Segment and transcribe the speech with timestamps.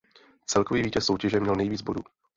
[0.45, 2.01] Celkový vítěz soutěže měl nejvíc bodů.